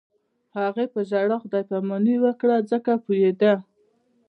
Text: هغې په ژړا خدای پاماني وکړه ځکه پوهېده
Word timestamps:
هغې 0.59 0.85
په 0.93 0.99
ژړا 1.09 1.37
خدای 1.43 1.63
پاماني 1.69 2.15
وکړه 2.23 2.55
ځکه 2.71 2.91
پوهېده 3.05 3.53